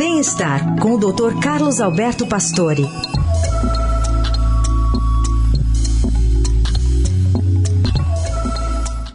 [0.00, 1.38] Bem-estar com o Dr.
[1.42, 2.84] Carlos Alberto Pastore.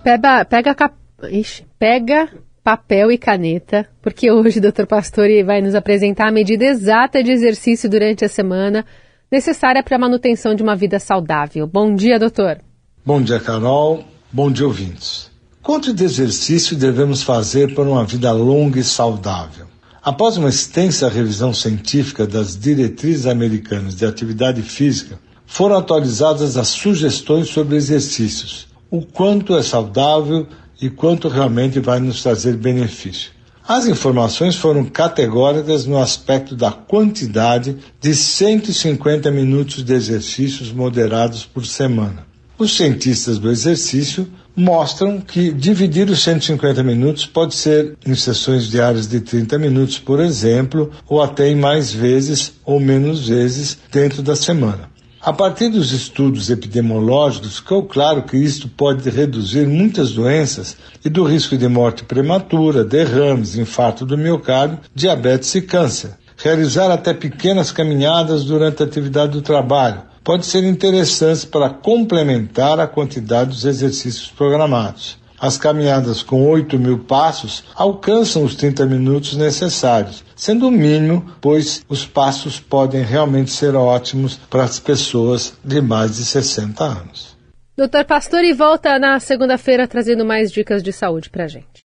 [0.03, 0.93] Pega, pega, cap...
[1.27, 2.29] Ixi, pega
[2.63, 4.85] papel e caneta, porque hoje o Dr.
[4.85, 8.85] Pastore vai nos apresentar a medida exata de exercício durante a semana
[9.31, 11.65] necessária para a manutenção de uma vida saudável.
[11.65, 12.59] Bom dia, doutor.
[13.03, 14.03] Bom dia, Carol.
[14.31, 15.31] Bom dia, ouvintes.
[15.63, 19.65] Quanto de exercício devemos fazer para uma vida longa e saudável?
[20.05, 27.49] Após uma extensa revisão científica das diretrizes americanas de atividade física, foram atualizadas as sugestões
[27.49, 30.45] sobre exercícios, o quanto é saudável
[30.79, 33.31] e quanto realmente vai nos trazer benefício.
[33.67, 41.65] As informações foram categóricas no aspecto da quantidade de 150 minutos de exercícios moderados por
[41.65, 42.27] semana.
[42.57, 49.09] Os cientistas do exercício mostram que dividir os 150 minutos pode ser em sessões diárias
[49.09, 54.37] de 30 minutos, por exemplo, ou até em mais vezes ou menos vezes dentro da
[54.37, 54.89] semana.
[55.21, 61.25] A partir dos estudos epidemiológicos, ficou claro que isto pode reduzir muitas doenças e do
[61.25, 66.11] risco de morte prematura, derrames, infarto do miocárdio, diabetes e câncer.
[66.37, 72.87] Realizar até pequenas caminhadas durante a atividade do trabalho pode ser interessante para complementar a
[72.87, 75.17] quantidade dos exercícios programados.
[75.39, 81.85] As caminhadas com 8 mil passos alcançam os 30 minutos necessários, sendo o mínimo, pois
[81.87, 87.37] os passos podem realmente ser ótimos para as pessoas de mais de 60 anos.
[87.77, 91.83] Doutor Pastor, e volta na segunda-feira trazendo mais dicas de saúde para a gente.